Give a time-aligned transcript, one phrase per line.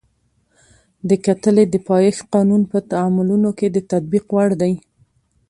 [1.09, 4.73] د کتلې د پایښت قانون په تعاملونو کې د تطبیق وړ دی.